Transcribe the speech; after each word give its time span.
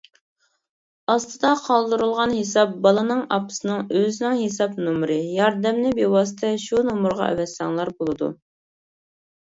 ئاستىدا 1.13 1.51
قالدۇرۇلغان 1.65 2.33
ھېساب 2.37 2.73
بالىنىڭ 2.87 3.21
ئاپىسىنىڭ 3.37 3.85
ئۆزىنىڭ 4.01 4.35
ھېساب 4.41 4.83
نومۇرى، 4.89 5.21
ياردەمنى 5.37 5.95
بىۋاسىتە 6.03 6.55
شۇ 6.69 6.85
نومۇرغا 6.93 7.33
ئەۋەتسەڭلار 7.33 7.97
بولىدۇ. 8.03 8.35